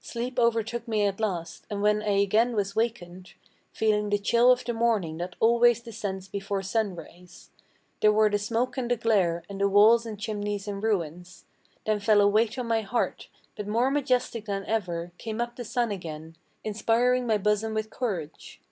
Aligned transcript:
Sleep 0.00 0.40
overtook 0.40 0.88
me 0.88 1.04
at 1.06 1.20
last, 1.20 1.64
and 1.70 1.80
when 1.82 2.02
I 2.02 2.18
again 2.20 2.56
was 2.56 2.74
awakened, 2.74 3.34
Feeling 3.72 4.10
the 4.10 4.18
chill 4.18 4.50
of 4.50 4.64
the 4.64 4.72
morning 4.72 5.18
that 5.18 5.36
always 5.38 5.80
descends 5.80 6.26
before 6.26 6.62
sunrise, 6.64 7.50
There 8.00 8.10
were 8.12 8.28
the 8.28 8.40
smoke 8.40 8.76
and 8.76 8.90
the 8.90 8.96
glare, 8.96 9.44
and 9.48 9.60
the 9.60 9.68
walls 9.68 10.04
and 10.04 10.18
chimneys 10.18 10.66
in 10.66 10.80
ruins. 10.80 11.44
Then 11.86 12.00
fell 12.00 12.20
a 12.20 12.26
weight 12.26 12.58
on 12.58 12.66
my 12.66 12.80
heart; 12.80 13.28
but 13.54 13.68
more 13.68 13.92
majestic 13.92 14.46
than 14.46 14.66
ever 14.66 15.12
Came 15.16 15.40
up 15.40 15.54
the 15.54 15.64
sun 15.64 15.92
again, 15.92 16.34
inspiring 16.64 17.24
my 17.24 17.38
bosom 17.38 17.72
with 17.72 17.88
courage. 17.88 18.60